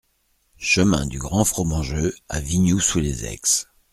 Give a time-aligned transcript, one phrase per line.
[0.57, 3.65] Chemin du Grand Fromangeux à Vignoux-sous-les-Aix